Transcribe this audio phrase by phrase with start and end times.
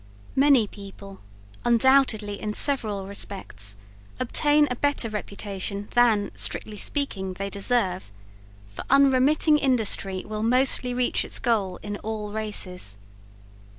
[0.35, 1.21] Many people,
[1.63, 3.77] undoubtedly in several respects,
[4.19, 8.11] obtain a better reputation than, strictly speaking, they deserve,
[8.65, 12.97] for unremitting industry will mostly reach its goal in all races.